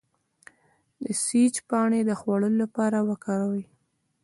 د 1.01 1.05
سیج 1.23 1.55
پاڼې 1.69 2.01
د 2.05 2.11
خولې 2.19 2.51
لپاره 2.61 2.97
وکاروئ 3.09 3.63